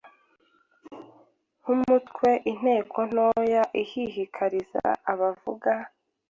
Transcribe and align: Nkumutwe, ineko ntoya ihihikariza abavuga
Nkumutwe, 1.59 2.29
ineko 2.51 2.99
ntoya 3.09 3.63
ihihikariza 3.81 4.83
abavuga 5.11 5.71